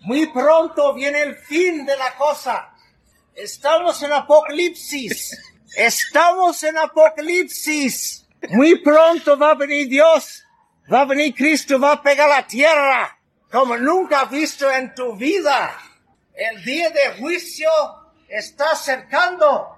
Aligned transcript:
Muy 0.00 0.26
pronto 0.26 0.94
viene 0.94 1.22
el 1.22 1.36
fin 1.36 1.84
de 1.84 1.96
la 1.96 2.14
cosa. 2.16 2.74
Estamos 3.34 4.02
en 4.02 4.12
apocalipsis. 4.12 5.38
Estamos 5.76 6.62
en 6.62 6.78
apocalipsis. 6.78 8.26
Muy 8.50 8.82
pronto 8.82 9.38
va 9.38 9.50
a 9.50 9.54
venir 9.54 9.88
Dios. 9.88 10.44
Va 10.92 11.02
a 11.02 11.04
venir 11.04 11.34
Cristo, 11.34 11.78
va 11.78 11.92
a 11.92 12.02
pegar 12.02 12.28
la 12.28 12.46
tierra 12.46 13.20
como 13.50 13.76
nunca 13.76 14.22
has 14.22 14.30
visto 14.30 14.70
en 14.70 14.94
tu 14.94 15.16
vida. 15.16 15.76
El 16.34 16.62
día 16.64 16.90
de 16.90 17.20
juicio 17.20 17.68
está 18.28 18.72
acercando. 18.72 19.76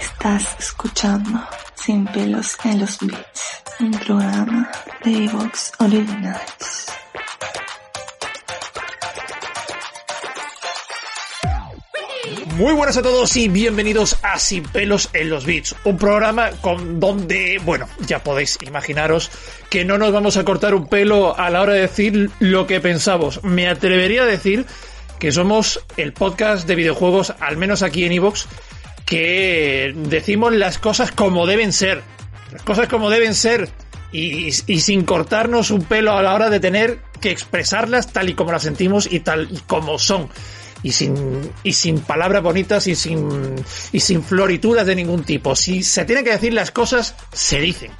Estás 0.00 0.56
escuchando 0.58 1.46
Sin 1.74 2.06
pelos 2.06 2.56
en 2.64 2.80
los 2.80 2.98
beats, 2.98 3.62
un 3.80 3.90
programa 3.90 4.70
de 5.04 5.24
Evox 5.24 5.72
Originals. 5.78 6.86
Muy 12.54 12.72
buenas 12.72 12.96
a 12.96 13.02
todos 13.02 13.36
y 13.36 13.48
bienvenidos 13.48 14.16
a 14.22 14.38
Sin 14.38 14.62
pelos 14.62 15.10
en 15.12 15.28
los 15.28 15.44
beats, 15.44 15.74
un 15.84 15.98
programa 15.98 16.52
con 16.62 16.98
donde, 17.00 17.60
bueno, 17.64 17.86
ya 18.06 18.22
podéis 18.24 18.58
imaginaros 18.62 19.30
que 19.68 19.84
no 19.84 19.98
nos 19.98 20.12
vamos 20.12 20.38
a 20.38 20.44
cortar 20.44 20.74
un 20.74 20.86
pelo 20.86 21.36
a 21.38 21.50
la 21.50 21.60
hora 21.60 21.74
de 21.74 21.80
decir 21.80 22.30
lo 22.40 22.66
que 22.66 22.80
pensamos. 22.80 23.44
Me 23.44 23.68
atrevería 23.68 24.22
a 24.22 24.26
decir 24.26 24.64
que 25.18 25.32
somos 25.32 25.84
el 25.98 26.14
podcast 26.14 26.66
de 26.66 26.76
videojuegos, 26.76 27.34
al 27.40 27.58
menos 27.58 27.82
aquí 27.82 28.06
en 28.06 28.12
Evox, 28.12 28.46
que 29.04 29.92
decimos 29.94 30.54
las 30.54 30.78
cosas 30.78 31.12
como 31.12 31.46
deben 31.46 31.74
ser. 31.74 32.02
Las 32.52 32.62
cosas 32.62 32.88
como 32.88 33.10
deben 33.10 33.34
ser. 33.34 33.68
Y, 34.12 34.52
sin 34.52 35.04
cortarnos 35.04 35.70
un 35.70 35.82
pelo 35.82 36.12
a 36.12 36.22
la 36.22 36.32
hora 36.34 36.48
de 36.48 36.58
tener 36.58 37.00
que 37.20 37.30
expresarlas 37.30 38.12
tal 38.12 38.30
y 38.30 38.34
como 38.34 38.52
las 38.52 38.62
sentimos 38.62 39.08
y 39.10 39.20
tal 39.20 39.48
y 39.50 39.58
como 39.66 39.98
son. 39.98 40.30
Y 40.82 40.92
sin, 40.92 41.50
y 41.62 41.72
sin 41.72 42.00
palabras 42.00 42.42
bonitas 42.42 42.86
y 42.86 42.94
sin, 42.94 43.56
y 43.92 44.00
sin 44.00 44.22
florituras 44.22 44.86
de 44.86 44.94
ningún 44.94 45.24
tipo. 45.24 45.54
Si 45.54 45.82
se 45.82 46.04
tienen 46.04 46.24
que 46.24 46.30
decir 46.30 46.54
las 46.54 46.70
cosas, 46.70 47.14
se 47.32 47.60
dicen. 47.60 47.90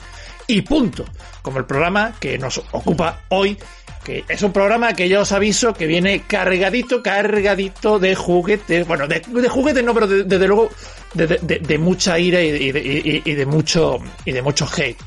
Y 0.46 0.62
punto. 0.62 1.04
Como 1.42 1.58
el 1.58 1.64
programa 1.64 2.14
que 2.18 2.38
nos 2.38 2.58
ocupa 2.72 3.22
hoy, 3.28 3.56
que 4.04 4.24
es 4.28 4.42
un 4.42 4.52
programa 4.52 4.94
que 4.94 5.08
ya 5.08 5.20
os 5.20 5.32
aviso 5.32 5.74
que 5.74 5.86
viene 5.86 6.22
cargadito, 6.26 7.02
cargadito 7.02 7.98
de 7.98 8.14
juguetes. 8.14 8.86
Bueno, 8.86 9.08
de, 9.08 9.20
juguetes 9.48 9.82
no, 9.82 9.94
pero 9.94 10.06
desde 10.06 10.38
de, 10.38 10.46
luego 10.46 10.70
de, 11.14 11.78
mucha 11.78 12.18
ira 12.18 12.40
y 12.40 12.70
de 12.70 13.46
mucho 13.46 13.98
y 14.24 14.32
de 14.32 14.42
mucho 14.42 14.68
hate. 14.76 14.98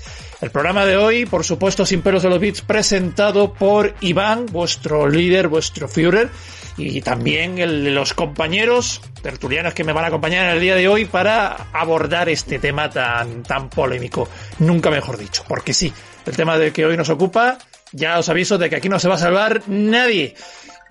El 0.42 0.52
programa 0.52 0.86
de 0.86 0.96
hoy, 0.96 1.26
por 1.26 1.44
supuesto, 1.44 1.86
sin 1.86 2.02
pelos 2.02 2.24
de 2.24 2.30
los 2.30 2.40
bits, 2.40 2.62
presentado 2.62 3.54
por 3.54 3.94
Iván, 4.00 4.46
vuestro 4.46 5.10
líder, 5.10 5.50
vuestro 5.50 5.90
Führer, 5.90 6.30
y 6.78 7.02
también 7.02 7.58
el, 7.58 7.94
los 7.94 8.14
compañeros 8.14 9.02
tertulianos 9.22 9.74
que 9.74 9.84
me 9.84 9.92
van 9.92 10.06
a 10.06 10.08
acompañar 10.08 10.46
en 10.46 10.52
el 10.52 10.62
día 10.62 10.76
de 10.76 10.88
hoy 10.88 11.04
para 11.04 11.68
abordar 11.74 12.30
este 12.30 12.58
tema 12.58 12.90
tan, 12.90 13.44
tan 13.44 13.70
polémico. 13.70 14.30
Nunca 14.60 14.90
mejor 14.90 15.18
dicho, 15.18 15.44
porque 15.46 15.74
sí, 15.74 15.92
el 16.26 16.36
tema 16.38 16.58
del 16.58 16.72
que 16.72 16.86
hoy 16.86 16.96
nos 16.96 17.10
ocupa, 17.10 17.58
ya 17.92 18.18
os 18.18 18.30
aviso 18.30 18.58
de 18.58 18.70
que 18.70 18.78
aquí 18.78 18.88
no 18.88 18.98
se 18.98 19.10
va 19.10 19.16
a 19.16 19.20
salvar 19.20 19.64
nadie. 19.68 20.36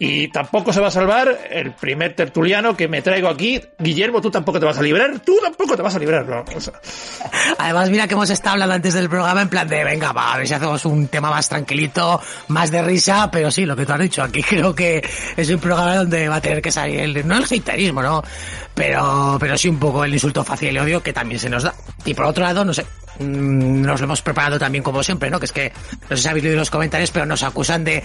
Y 0.00 0.28
tampoco 0.28 0.72
se 0.72 0.80
va 0.80 0.88
a 0.88 0.92
salvar 0.92 1.36
el 1.50 1.72
primer 1.72 2.14
tertuliano 2.14 2.76
que 2.76 2.86
me 2.86 3.02
traigo 3.02 3.28
aquí. 3.28 3.60
Guillermo, 3.78 4.20
tú 4.20 4.30
tampoco 4.30 4.60
te 4.60 4.66
vas 4.66 4.78
a 4.78 4.82
librar. 4.82 5.18
Tú 5.20 5.36
tampoco 5.42 5.76
te 5.76 5.82
vas 5.82 5.94
a 5.96 5.98
librar. 5.98 6.24
¿no? 6.24 6.40
O. 6.40 6.44
Además, 7.58 7.90
mira 7.90 8.06
que 8.06 8.14
hemos 8.14 8.30
estado 8.30 8.52
hablando 8.52 8.76
antes 8.76 8.94
del 8.94 9.08
programa 9.08 9.42
en 9.42 9.48
plan 9.48 9.66
de, 9.66 9.82
venga, 9.82 10.12
va, 10.12 10.34
a 10.34 10.38
ver 10.38 10.46
si 10.46 10.54
hacemos 10.54 10.84
un 10.84 11.08
tema 11.08 11.30
más 11.30 11.48
tranquilito, 11.48 12.20
más 12.46 12.70
de 12.70 12.82
risa. 12.82 13.28
Pero 13.30 13.50
sí, 13.50 13.66
lo 13.66 13.74
que 13.74 13.84
tú 13.84 13.92
has 13.92 14.00
dicho 14.00 14.22
aquí 14.22 14.42
creo 14.48 14.72
que 14.72 15.02
es 15.36 15.50
un 15.50 15.58
programa 15.58 15.96
donde 15.96 16.28
va 16.28 16.36
a 16.36 16.40
tener 16.40 16.62
que 16.62 16.70
salir 16.70 17.00
el, 17.00 17.26
no 17.26 17.38
el 17.38 17.44
haterismo, 17.44 18.00
¿no? 18.00 18.22
Pero, 18.74 19.36
pero 19.40 19.58
sí 19.58 19.68
un 19.68 19.80
poco 19.80 20.04
el 20.04 20.12
insulto 20.12 20.44
fácil 20.44 20.72
y 20.72 20.78
odio 20.78 21.02
que 21.02 21.12
también 21.12 21.40
se 21.40 21.50
nos 21.50 21.64
da. 21.64 21.74
Y 22.04 22.14
por 22.14 22.26
otro 22.26 22.44
lado, 22.44 22.64
no 22.64 22.72
sé, 22.72 22.86
nos 23.20 24.00
lo 24.00 24.04
hemos 24.04 24.22
preparado 24.22 24.58
también 24.58 24.82
como 24.84 25.02
siempre, 25.02 25.30
¿no? 25.30 25.38
Que 25.38 25.46
es 25.46 25.52
que 25.52 25.72
no 26.08 26.16
sé 26.16 26.22
si 26.22 26.28
habéis 26.28 26.44
leído 26.44 26.58
los 26.58 26.70
comentarios, 26.70 27.10
pero 27.10 27.26
nos 27.26 27.42
acusan 27.42 27.84
de 27.84 28.02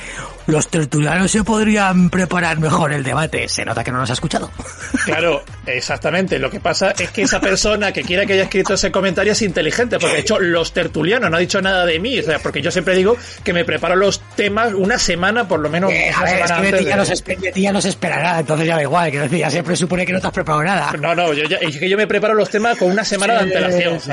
los 0.48 0.68
tertulianos 0.68 1.32
se 1.32 1.44
podrían 1.44 2.10
preparar 2.10 2.60
mejor 2.60 2.94
el 2.94 3.04
debate. 3.04 3.48
Se 3.50 3.66
nota 3.66 3.84
que 3.84 3.92
no 3.92 3.98
nos 4.00 4.10
ha 4.10 4.14
escuchado. 4.14 4.52
Claro, 5.06 5.44
exactamente. 5.66 6.40
Lo 6.40 6.50
que 6.50 6.62
pasa 6.62 6.92
es 6.98 7.10
que 7.12 7.24
esa 7.24 7.42
persona 7.42 7.92
que 7.92 8.04
quiera 8.04 8.26
que 8.26 8.34
haya 8.34 8.44
escrito 8.44 8.76
ese 8.76 8.90
comentario 8.90 9.34
es 9.34 9.42
inteligente, 9.42 10.00
porque 10.00 10.16
de 10.16 10.22
hecho 10.22 10.40
los 10.40 10.72
tertulianos 10.72 11.30
no 11.30 11.36
ha 11.36 11.40
dicho 11.42 11.62
nada 11.62 11.86
de 11.86 12.00
mí, 12.00 12.20
o 12.20 12.24
sea, 12.24 12.40
porque 12.40 12.62
yo 12.62 12.72
siempre 12.72 12.96
digo 12.96 13.18
que 13.44 13.52
me 13.52 13.66
preparo 13.66 13.98
los 13.98 14.22
temas 14.36 14.72
una 14.74 14.98
semana 14.98 15.46
por 15.48 15.60
lo 15.60 15.70
menos. 15.70 15.92
Eh, 15.92 16.10
a 16.16 16.24
ver, 16.24 16.42
es 16.44 17.22
que 17.22 17.52
ya, 17.62 17.72
nos 17.74 17.84
esperará, 17.86 18.40
entonces 18.40 18.66
ya 18.66 18.76
da 18.76 18.82
igual, 18.84 19.12
que 19.12 19.20
decir, 19.20 19.40
ya 19.40 19.50
siempre 19.50 19.76
supone 19.76 20.06
que 20.06 20.14
no 20.14 20.22
te 20.22 20.28
has 20.28 20.34
preparado 20.34 20.64
nada. 20.64 20.94
No, 20.94 21.14
no, 21.14 21.34
yo 21.34 21.44
ya, 21.50 21.58
es 21.58 21.78
que 21.78 21.90
yo 21.90 21.98
me 21.98 22.08
preparo 22.08 22.34
los 22.34 22.50
temas 22.50 22.78
con 22.78 22.90
una 22.90 23.04
semana 23.04 23.40
Sí, 23.40 23.50
de 23.50 23.56
antelación. 23.58 24.00
sí, 24.00 24.12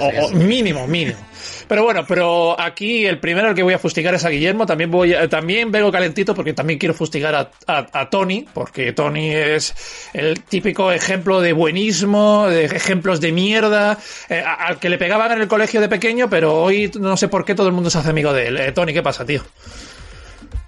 o- 0.00 0.06
o 0.24 0.28
sí. 0.30 0.33
Mínimo, 0.34 0.86
mínimo. 0.86 1.18
Pero 1.66 1.82
bueno, 1.84 2.04
pero 2.06 2.60
aquí 2.60 3.06
el 3.06 3.18
primero 3.18 3.48
al 3.48 3.54
que 3.54 3.62
voy 3.62 3.74
a 3.74 3.78
fustigar 3.78 4.14
es 4.14 4.24
a 4.24 4.28
Guillermo. 4.28 4.66
También 4.66 4.90
voy 4.90 5.14
a- 5.14 5.28
también 5.28 5.70
vengo 5.72 5.90
calentito 5.90 6.34
porque 6.34 6.52
también 6.52 6.78
quiero 6.78 6.94
fustigar 6.94 7.34
a, 7.34 7.50
a- 7.66 8.10
Tony, 8.10 8.46
porque 8.52 8.92
Tony 8.92 9.30
es 9.30 9.74
el 10.12 10.42
típico 10.42 10.92
ejemplo 10.92 11.40
de 11.40 11.52
buenismo, 11.52 12.46
de 12.48 12.64
ejemplos 12.66 13.20
de 13.20 13.32
mierda, 13.32 13.98
eh, 14.28 14.42
al 14.46 14.78
que 14.78 14.88
le 14.90 14.98
pegaban 14.98 15.32
en 15.32 15.40
el 15.40 15.48
colegio 15.48 15.80
de 15.80 15.88
pequeño, 15.88 16.28
pero 16.28 16.54
hoy 16.54 16.90
no 17.00 17.16
sé 17.16 17.28
por 17.28 17.44
qué 17.44 17.54
todo 17.54 17.66
el 17.68 17.72
mundo 17.72 17.88
se 17.90 17.98
hace 17.98 18.10
amigo 18.10 18.32
de 18.32 18.48
él. 18.48 18.56
Eh, 18.58 18.72
Tony, 18.72 18.92
¿qué 18.92 19.02
pasa, 19.02 19.24
tío? 19.24 19.42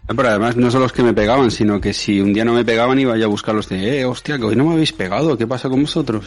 Ah, 0.09 0.13
Pero 0.17 0.29
además 0.29 0.57
no 0.57 0.71
son 0.71 0.83
los 0.83 0.93
que 0.93 1.03
me 1.03 1.13
pegaban, 1.13 1.51
sino 1.51 1.81
que 1.81 1.93
si 1.93 2.21
un 2.21 2.33
día 2.33 2.45
no 2.45 2.55
me 2.55 2.65
pegaban 2.65 2.99
iba 2.99 3.15
a 3.15 3.27
buscarlos 3.27 3.69
de, 3.69 4.01
eh, 4.01 4.05
hostia, 4.05 4.39
que 4.39 4.45
hoy 4.45 4.57
no 4.57 4.65
me 4.65 4.75
habéis 4.75 4.93
pegado, 4.93 5.37
¿qué 5.37 5.47
pasa 5.47 5.69
con 5.69 5.83
vosotros? 5.83 6.25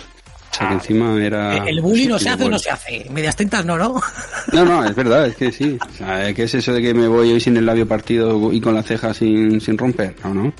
Sea, 0.59 0.67
que 0.67 0.73
encima 0.75 1.23
era... 1.23 1.53
Ah. 1.53 1.65
El 1.67 1.81
bullying 1.81 2.09
no 2.09 2.19
se 2.19 2.29
hace 2.29 2.43
o 2.43 2.49
no 2.49 2.59
se 2.59 2.69
hace. 2.69 3.07
Medias 3.09 3.35
tintas 3.35 3.65
no, 3.65 3.77
¿no? 3.77 3.99
No, 4.53 4.65
no, 4.65 4.85
es 4.85 4.95
verdad, 4.95 5.25
es 5.27 5.35
que 5.35 5.51
sí. 5.51 5.77
O 5.81 5.93
sea, 5.93 6.33
¿qué 6.33 6.43
es 6.43 6.53
eso 6.53 6.73
de 6.73 6.81
que 6.81 6.93
me 6.93 7.07
voy 7.07 7.31
hoy 7.31 7.39
sin 7.39 7.57
el 7.57 7.65
labio 7.65 7.87
partido 7.87 8.51
y 8.53 8.59
con 8.61 8.75
la 8.75 8.83
ceja 8.83 9.13
sin, 9.13 9.59
sin 9.61 9.77
romper? 9.77 10.15
No, 10.23 10.33
no. 10.33 10.53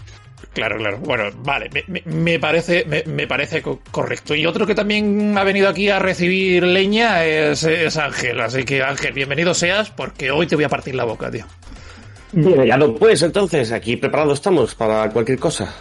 Claro, 0.54 0.78
claro. 0.78 0.98
Bueno, 0.98 1.26
vale, 1.44 1.70
me, 1.72 1.84
me- 1.88 2.02
me 2.12 2.40
parece, 2.40 2.84
me, 2.88 3.04
me 3.06 3.28
parece 3.28 3.62
co- 3.62 3.82
correcto. 3.92 4.34
Y 4.34 4.46
otro 4.48 4.66
que 4.66 4.74
también 4.74 5.38
ha 5.38 5.44
venido 5.44 5.70
aquí 5.70 5.90
a 5.90 6.00
recibir 6.00 6.64
leña 6.64 7.24
es, 7.24 7.64
es 7.64 7.96
Ángel. 7.98 8.40
Así 8.42 8.64
que 8.64 8.82
Ángel, 8.82 9.14
bienvenido 9.14 9.54
seas, 9.54 9.92
porque 9.92 10.32
hoy 10.32 10.48
te 10.48 10.56
voy 10.56 10.64
a 10.66 10.70
partir 10.70 10.96
la 10.96 11.04
boca, 11.04 11.30
tío. 11.30 11.46
Bueno, 12.32 12.64
ya 12.66 12.78
no 12.78 12.94
puedes 12.96 13.22
entonces, 13.24 13.72
aquí 13.72 13.96
preparados 13.96 14.40
estamos 14.40 14.76
para 14.76 15.10
cualquier 15.10 15.40
cosa. 15.40 15.74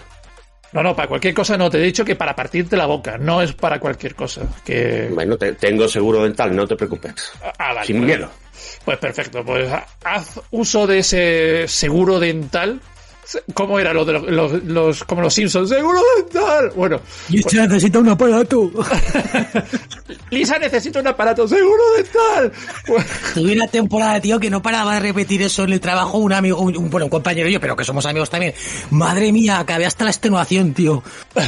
No, 0.72 0.82
no, 0.82 0.94
para 0.94 1.08
cualquier 1.08 1.32
cosa 1.34 1.56
no. 1.56 1.70
Te 1.70 1.78
he 1.78 1.82
dicho 1.82 2.04
que 2.04 2.14
para 2.16 2.36
partirte 2.36 2.76
la 2.76 2.86
boca, 2.86 3.16
no 3.18 3.40
es 3.40 3.52
para 3.54 3.80
cualquier 3.80 4.14
cosa. 4.14 4.42
Que... 4.64 5.08
Bueno, 5.12 5.36
te- 5.38 5.54
tengo 5.54 5.88
seguro 5.88 6.22
dental, 6.24 6.54
no 6.54 6.66
te 6.66 6.76
preocupes. 6.76 7.14
Ah, 7.42 7.72
vale, 7.74 7.86
Sin 7.86 7.96
pues- 7.98 8.06
miedo. 8.06 8.30
Pues 8.84 8.98
perfecto, 8.98 9.44
pues 9.44 9.70
ha- 9.72 9.86
haz 10.04 10.40
uso 10.50 10.86
de 10.86 10.98
ese 10.98 11.68
seguro 11.68 12.18
dental. 12.20 12.80
¿Cómo 13.52 13.78
era 13.78 13.92
lo 13.92 14.04
de 14.06 14.14
los, 14.14 14.22
los- 14.30 14.64
los- 14.64 15.04
como 15.04 15.20
los 15.22 15.34
Simpsons? 15.34 15.68
¡Seguro 15.68 16.00
dental! 16.16 16.70
Bueno, 16.74 17.00
Y 17.28 17.42
se 17.42 17.58
necesita 17.66 17.98
un 17.98 18.08
aparato. 18.08 18.70
Lisa 20.30 20.58
necesita 20.58 21.00
un 21.00 21.06
aparato 21.08 21.46
seguro 21.46 21.82
dental. 21.96 22.52
Pues- 22.86 23.06
Tuve 23.34 23.52
una 23.54 23.66
temporada, 23.68 24.20
tío, 24.20 24.40
que 24.40 24.48
no 24.50 24.62
paraba 24.62 24.94
de 24.94 25.00
repetir 25.00 25.42
eso 25.42 25.64
en 25.64 25.72
el 25.74 25.80
trabajo 25.80 26.18
un 26.18 26.32
amigo, 26.32 26.58
un, 26.60 26.76
un- 26.76 26.88
bueno, 26.90 27.06
un 27.06 27.10
compañero 27.10 27.48
y 27.48 27.52
yo, 27.52 27.60
pero 27.60 27.76
que 27.76 27.84
somos 27.84 28.06
amigos 28.06 28.30
también. 28.30 28.54
Madre 28.90 29.30
mía, 29.32 29.58
acabé 29.58 29.84
hasta 29.86 30.04
la 30.04 30.10
extenuación, 30.10 30.72
tío. 30.74 31.02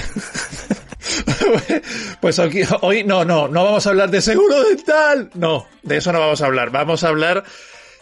Pues 2.20 2.38
aquí- 2.38 2.60
hoy 2.82 3.04
no, 3.04 3.24
no, 3.24 3.48
no 3.48 3.64
vamos 3.64 3.86
a 3.86 3.90
hablar 3.90 4.10
de 4.10 4.20
seguro 4.20 4.62
dental. 4.64 5.30
No, 5.34 5.66
de 5.82 5.96
eso 5.96 6.12
no 6.12 6.20
vamos 6.20 6.40
a 6.42 6.46
hablar. 6.46 6.70
Vamos 6.70 7.02
a 7.04 7.08
hablar 7.08 7.44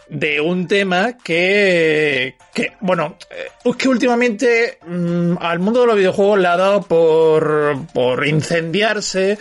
de 0.09 0.41
un 0.41 0.67
tema 0.67 1.17
que, 1.23 2.35
que 2.53 2.73
bueno, 2.81 3.15
eh, 3.29 3.47
es 3.63 3.75
que 3.75 3.87
últimamente 3.87 4.79
mm, 4.87 5.37
al 5.39 5.59
mundo 5.59 5.81
de 5.81 5.87
los 5.87 5.95
videojuegos 5.95 6.39
le 6.39 6.47
ha 6.47 6.57
dado 6.57 6.81
por, 6.81 7.77
por 7.93 8.25
incendiarse 8.27 9.37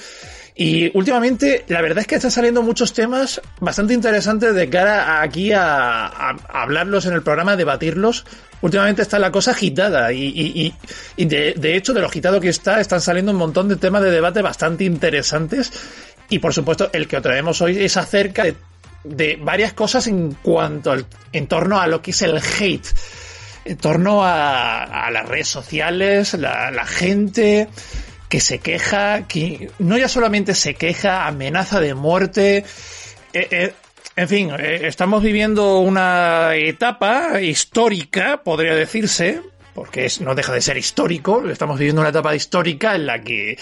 Y 0.55 0.91
últimamente, 0.99 1.65
la 1.69 1.81
verdad 1.81 2.01
es 2.01 2.07
que 2.09 2.17
están 2.17 2.33
saliendo 2.33 2.63
muchos 2.63 2.93
temas 2.93 3.41
bastante 3.61 3.95
interesantes 3.95 4.55
de 4.55 4.69
cara 4.69 5.23
aquí 5.23 5.53
a, 5.55 6.07
hablarlos 6.49 7.07
en 7.07 7.13
el 7.15 7.23
programa, 7.23 7.55
debatirlos. 7.57 8.25
Últimamente 8.61 9.03
está 9.03 9.21
la 9.21 9.31
cosa 9.31 9.53
agitada 9.53 10.13
y- 10.13 10.75
y 11.17 11.25
de, 11.25 11.55
de 11.57 11.77
hecho, 11.77 11.95
de 11.95 12.01
lo 12.01 12.09
agitado 12.09 12.41
que 12.41 12.49
está, 12.49 12.81
están 12.81 13.01
saliendo 13.01 13.31
un 13.31 13.39
montón 13.39 13.69
de 13.69 13.77
temas 13.77 14.03
de 14.03 14.11
debate 14.11 14.43
bastante 14.43 14.83
interesantes. 14.83 15.73
Y 16.29 16.41
por 16.41 16.53
supuesto, 16.53 16.91
el 16.93 17.07
que 17.07 17.21
traemos 17.21 17.63
hoy 17.63 17.79
es 17.79 17.97
acerca 17.97 18.43
de, 18.43 18.57
de 19.05 19.37
varias 19.37 19.73
cosas 19.73 20.07
en 20.07 20.33
cuanto 20.33 20.91
al, 20.91 21.07
en 21.33 21.47
torno 21.47 21.81
a 21.81 21.87
lo 21.87 22.03
que 22.03 22.11
es 22.11 22.23
el 22.23 22.39
hate 22.39 22.87
en 23.65 23.77
torno 23.77 24.25
a, 24.25 24.83
a 24.83 25.11
las 25.11 25.29
redes 25.29 25.49
sociales, 25.49 26.33
la, 26.35 26.71
la 26.71 26.87
gente 26.87 27.69
que 28.29 28.41
se 28.41 28.59
queja, 28.59 29.27
que 29.29 29.71
no 29.79 29.99
ya 29.99 30.09
solamente 30.09 30.55
se 30.55 30.75
queja, 30.75 31.27
amenaza 31.27 31.81
de 31.81 31.95
muerte. 31.95 32.65
eh, 33.33 33.49
eh, 33.51 33.73
en 34.17 34.29
fin, 34.29 34.51
eh, 34.59 34.81
estamos 34.83 35.23
viviendo 35.23 35.79
una 35.79 36.55
etapa 36.57 37.41
histórica, 37.41 38.43
podría 38.43 38.75
decirse, 38.75 39.43
porque 39.75 40.07
es, 40.07 40.21
no 40.21 40.35
deja 40.35 40.53
de 40.53 40.61
ser 40.61 40.77
histórico, 40.77 41.49
estamos 41.49 41.79
viviendo 41.79 42.01
una 42.01 42.11
etapa 42.11 42.35
histórica 42.35 42.95
en 42.95 43.07
la 43.07 43.23
que, 43.23 43.57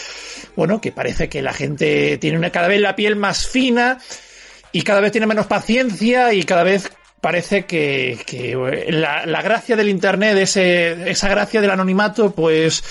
bueno, 0.56 0.81
que 0.81 0.93
parece 0.93 1.29
que 1.29 1.43
la 1.43 1.53
gente 1.53 2.17
tiene 2.19 2.39
una, 2.39 2.50
cada 2.50 2.69
vez 2.69 2.81
la 2.81 2.97
piel 2.97 3.17
más 3.17 3.47
fina 3.47 3.99
y 4.76 4.82
cada 4.82 5.00
vez 5.00 5.11
tiene 5.11 5.26
menos 5.26 5.46
paciencia 5.46 6.34
y 6.34 6.43
cada 6.43 6.62
vez 6.62 6.93
parece 7.23 7.64
que, 7.64 8.12
eh, 8.31 8.87
la, 8.90 9.25
la 9.25 9.40
gracia 9.40 9.75
del 9.75 9.88
internet, 9.88 10.37
ese, 10.37 11.11
esa 11.11 11.31
gracia 11.31 11.62
del 11.62 11.70
anonimato, 11.70 12.32
pues 12.32 12.84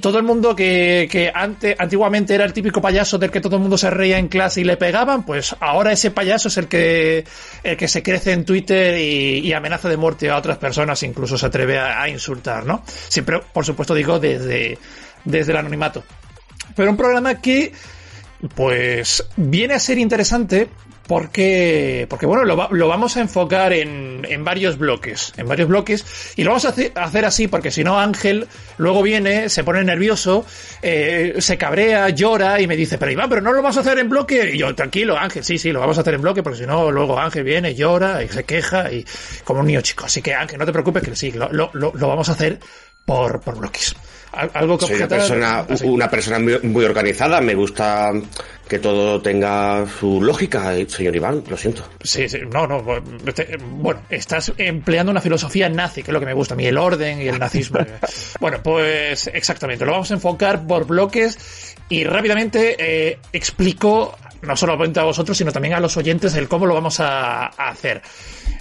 todo 0.00 0.16
el 0.16 0.24
mundo 0.24 0.56
que, 0.56 1.06
que 1.12 1.30
ante, 1.34 1.76
antiguamente 1.78 2.34
era 2.34 2.46
el 2.46 2.54
típico 2.54 2.80
payaso 2.80 3.18
del 3.18 3.30
que 3.30 3.42
todo 3.42 3.56
el 3.56 3.60
mundo 3.60 3.76
se 3.76 3.90
reía 3.90 4.16
en 4.16 4.28
clase 4.28 4.62
y 4.62 4.64
le 4.64 4.78
pegaban, 4.78 5.26
pues 5.26 5.54
ahora 5.60 5.92
ese 5.92 6.10
payaso 6.10 6.48
es 6.48 6.56
el 6.56 6.68
que, 6.68 7.26
el 7.62 7.76
que 7.76 7.86
se 7.86 8.02
crece 8.02 8.32
en 8.32 8.46
Twitter 8.46 8.98
y, 8.98 9.40
y 9.40 9.52
amenaza 9.52 9.90
de 9.90 9.98
muerte 9.98 10.30
a 10.30 10.38
otras 10.38 10.56
personas, 10.56 11.02
incluso 11.02 11.36
se 11.36 11.44
atreve 11.44 11.78
a, 11.78 12.00
a 12.00 12.08
insultar, 12.08 12.64
¿no? 12.64 12.82
Siempre, 12.86 13.40
por 13.52 13.66
supuesto, 13.66 13.92
digo 13.92 14.18
desde, 14.18 14.78
desde 15.22 15.52
el 15.52 15.58
anonimato. 15.58 16.02
Pero 16.74 16.90
un 16.90 16.96
programa 16.96 17.42
que 17.42 17.72
pues 18.54 19.24
viene 19.36 19.74
a 19.74 19.78
ser 19.78 19.98
interesante 19.98 20.68
porque, 21.06 22.06
porque 22.08 22.26
bueno, 22.26 22.44
lo, 22.44 22.68
lo 22.70 22.88
vamos 22.88 23.16
a 23.16 23.20
enfocar 23.20 23.72
en, 23.72 24.26
en 24.28 24.44
varios 24.44 24.78
bloques, 24.78 25.32
en 25.36 25.46
varios 25.48 25.68
bloques, 25.68 26.32
y 26.36 26.44
lo 26.44 26.50
vamos 26.50 26.64
a 26.64 26.68
hace- 26.70 26.92
a 26.94 27.04
hacer 27.04 27.24
así 27.24 27.46
porque 27.48 27.70
si 27.70 27.84
no 27.84 27.98
Ángel 28.00 28.46
luego 28.78 29.02
viene, 29.02 29.48
se 29.48 29.64
pone 29.64 29.84
nervioso, 29.84 30.44
eh, 30.82 31.34
se 31.38 31.58
cabrea, 31.58 32.08
llora 32.10 32.60
y 32.60 32.66
me 32.66 32.76
dice, 32.76 32.98
pero 32.98 33.12
Iván, 33.12 33.28
pero 33.28 33.40
no 33.40 33.52
lo 33.52 33.62
vas 33.62 33.76
a 33.76 33.80
hacer 33.80 33.98
en 33.98 34.08
bloque, 34.08 34.50
y 34.54 34.58
yo, 34.58 34.74
tranquilo 34.74 35.16
Ángel, 35.18 35.44
sí, 35.44 35.58
sí, 35.58 35.72
lo 35.72 35.80
vamos 35.80 35.98
a 35.98 36.00
hacer 36.00 36.14
en 36.14 36.22
bloque 36.22 36.42
porque 36.42 36.58
si 36.60 36.66
no 36.66 36.90
luego 36.90 37.18
Ángel 37.18 37.44
viene, 37.44 37.74
llora 37.74 38.22
y 38.22 38.28
se 38.28 38.44
queja 38.44 38.90
y 38.92 39.04
como 39.44 39.60
un 39.60 39.66
niño 39.66 39.80
chico, 39.82 40.04
así 40.06 40.22
que 40.22 40.34
Ángel, 40.34 40.58
no 40.58 40.66
te 40.66 40.72
preocupes 40.72 41.02
que 41.02 41.14
sí, 41.16 41.32
lo, 41.32 41.48
lo- 41.52 41.70
lo 41.74 42.08
vamos 42.08 42.28
a 42.28 42.32
hacer 42.32 42.58
por, 43.04 43.40
por 43.40 43.58
bloques. 43.58 43.94
Al- 44.34 44.50
Algo 44.54 44.78
que 44.78 44.86
Soy 44.86 44.96
una 44.96 45.08
persona, 45.08 45.66
una 45.84 46.10
persona 46.10 46.38
muy, 46.38 46.58
muy 46.62 46.84
organizada, 46.84 47.40
me 47.40 47.54
gusta 47.54 48.12
que 48.68 48.78
todo 48.78 49.20
tenga 49.20 49.84
su 50.00 50.22
lógica, 50.22 50.74
eh, 50.74 50.86
señor 50.88 51.14
Iván, 51.14 51.44
lo 51.48 51.56
siento. 51.56 51.86
Sí, 52.02 52.28
sí, 52.28 52.38
no, 52.50 52.66
no. 52.66 52.82
este, 53.26 53.56
Bueno, 53.60 54.00
estás 54.08 54.52
empleando 54.56 55.12
una 55.12 55.20
filosofía 55.20 55.68
nazi, 55.68 56.02
que 56.02 56.10
es 56.10 56.12
lo 56.14 56.20
que 56.20 56.26
me 56.26 56.32
gusta 56.32 56.54
a 56.54 56.56
mí, 56.56 56.66
el 56.66 56.78
orden 56.78 57.20
y 57.20 57.28
el 57.28 57.38
nazismo. 57.38 57.80
bueno, 58.40 58.60
pues 58.62 59.26
exactamente, 59.28 59.84
lo 59.84 59.92
vamos 59.92 60.10
a 60.10 60.14
enfocar 60.14 60.66
por 60.66 60.86
bloques 60.86 61.76
y 61.90 62.04
rápidamente 62.04 62.76
eh, 62.78 63.18
explico, 63.32 64.16
no 64.42 64.56
solamente 64.56 64.98
a 64.98 65.04
vosotros, 65.04 65.36
sino 65.36 65.52
también 65.52 65.74
a 65.74 65.80
los 65.80 65.96
oyentes, 65.98 66.34
el 66.34 66.48
cómo 66.48 66.64
lo 66.66 66.72
vamos 66.74 67.00
a, 67.00 67.46
a 67.46 67.68
hacer. 67.68 68.00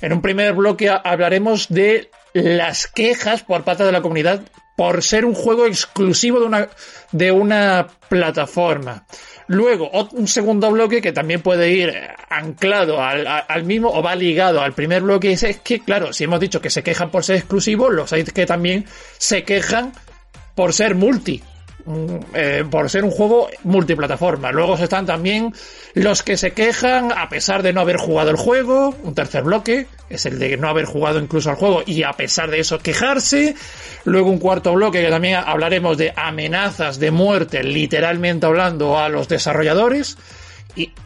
En 0.02 0.12
un 0.12 0.22
primer 0.22 0.54
bloque 0.54 0.90
ha- 0.90 0.98
hablaremos 0.98 1.70
de 1.70 2.10
las 2.34 2.88
quejas 2.88 3.44
por 3.44 3.64
parte 3.64 3.84
de 3.84 3.92
la 3.92 4.02
comunidad 4.02 4.42
por 4.76 5.04
ser 5.04 5.26
un 5.26 5.36
juego 5.36 5.68
exclusivo 5.68 6.40
de 6.40 6.46
una, 6.46 6.70
de 7.12 7.32
una 7.32 7.88
plataforma. 8.10 9.06
Luego, 9.48 9.92
un 10.14 10.28
segundo 10.28 10.72
bloque 10.72 11.02
que 11.02 11.12
también 11.12 11.42
puede 11.42 11.70
ir 11.70 11.90
eh, 11.90 12.08
anclado 12.30 13.02
al, 13.02 13.28
al 13.28 13.64
mismo 13.66 13.90
o 13.90 14.02
va 14.02 14.16
ligado 14.16 14.62
al 14.62 14.74
primer 14.74 15.04
bloque 15.04 15.34
es, 15.34 15.46
que, 15.64 15.82
claro, 15.82 16.14
si 16.14 16.24
hemos 16.24 16.40
dicho 16.40 16.62
que 16.62 16.70
se 16.70 16.82
quejan 16.82 17.12
por 17.12 17.24
ser 17.24 17.36
exclusivo, 17.36 17.90
los 17.90 18.14
hay 18.14 18.24
que 18.24 18.46
también 18.46 18.86
se 19.18 19.44
quejan 19.44 19.92
por 20.56 20.74
ser 20.74 20.96
multi. 20.96 21.44
Mm, 21.86 22.16
eh, 22.34 22.66
por 22.70 22.90
ser 22.90 23.04
un 23.04 23.12
juego 23.12 23.50
multiplataforma. 23.64 24.52
Luego 24.52 24.76
están 24.76 25.06
también 25.06 25.54
los 25.94 26.24
que 26.24 26.38
se 26.38 26.52
quejan 26.52 27.12
a 27.12 27.30
pesar 27.30 27.64
de 27.64 27.74
no 27.74 27.82
haber 27.82 27.98
jugado 27.98 28.30
el 28.32 28.38
juego. 28.38 28.96
Un 29.04 29.16
tercer 29.16 29.44
bloque 29.44 29.88
es 30.10 30.26
el 30.26 30.40
de 30.40 30.58
no 30.58 30.70
haber 30.70 30.86
jugado 30.86 31.20
incluso 31.20 31.50
al 31.50 31.56
juego 31.56 31.84
y 31.86 32.04
a 32.04 32.14
pesar 32.14 32.50
de 32.52 32.60
eso 32.60 32.80
quejarse. 32.80 33.56
Luego 34.06 34.30
un 34.30 34.40
cuarto 34.40 34.74
bloque 34.74 35.02
que 35.02 35.10
también 35.10 35.36
hablaremos 35.46 35.98
de 35.98 36.14
amenazas 36.16 37.00
de 37.00 37.12
muerte, 37.12 37.64
literalmente 37.64 38.46
hablando 38.46 38.98
a 38.98 39.10
los 39.10 39.28
desarrolladores 39.28 40.18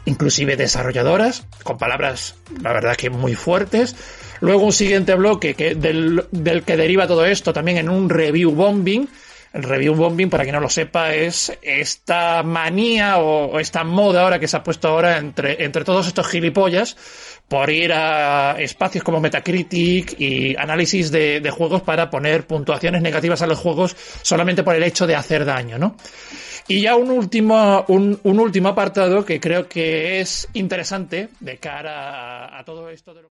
inclusive 0.04 0.56
desarrolladoras, 0.56 1.46
con 1.62 1.78
palabras, 1.78 2.36
la 2.62 2.72
verdad 2.72 2.96
que 2.96 3.10
muy 3.10 3.34
fuertes. 3.34 3.94
Luego 4.40 4.64
un 4.64 4.72
siguiente 4.72 5.14
bloque 5.14 5.54
que 5.54 5.74
del 5.74 6.62
que 6.64 6.76
deriva 6.76 7.06
todo 7.06 7.24
esto 7.26 7.52
también 7.52 7.78
en 7.78 7.88
un 7.88 8.08
review 8.08 8.52
bombing. 8.52 9.08
El 9.52 9.62
review 9.62 9.94
bombing, 9.94 10.28
para 10.28 10.44
quien 10.44 10.54
no 10.54 10.60
lo 10.60 10.68
sepa, 10.68 11.14
es 11.14 11.56
esta 11.62 12.42
manía 12.42 13.18
o, 13.18 13.58
esta 13.58 13.82
moda 13.82 14.22
ahora 14.22 14.38
que 14.38 14.46
se 14.46 14.56
ha 14.56 14.62
puesto 14.62 14.88
ahora 14.88 15.18
entre, 15.18 15.64
entre 15.64 15.84
todos 15.84 16.06
estos 16.06 16.28
gilipollas 16.28 16.96
por 17.48 17.70
ir 17.70 17.92
a 17.94 18.56
espacios 18.58 19.02
como 19.02 19.20
Metacritic 19.20 20.20
y 20.20 20.54
análisis 20.56 21.10
de, 21.10 21.40
de 21.40 21.50
juegos 21.50 21.80
para 21.80 22.10
poner 22.10 22.46
puntuaciones 22.46 23.00
negativas 23.00 23.40
a 23.40 23.46
los 23.46 23.58
juegos 23.58 23.96
solamente 24.22 24.62
por 24.62 24.74
el 24.74 24.82
hecho 24.82 25.06
de 25.06 25.16
hacer 25.16 25.46
daño, 25.46 25.78
¿no? 25.78 25.96
Y 26.70 26.82
ya 26.82 26.96
un 26.96 27.10
último, 27.10 27.86
un, 27.88 28.20
un 28.22 28.40
último 28.40 28.68
apartado 28.68 29.24
que 29.24 29.40
creo 29.40 29.66
que 29.66 30.20
es 30.20 30.46
interesante 30.52 31.30
de 31.40 31.56
cara 31.56 32.44
a, 32.44 32.58
a 32.58 32.64
todo 32.64 32.90
esto 32.90 33.14
de 33.14 33.22
lo 33.22 33.37